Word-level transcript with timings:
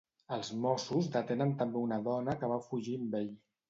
Els 0.37 0.47
Mossos 0.63 1.11
detenen 1.17 1.55
també 1.61 1.81
una 1.85 2.03
dona 2.11 2.39
que 2.43 2.53
va 2.57 2.63
fugir 2.71 3.01
amb 3.07 3.25
ell. 3.27 3.35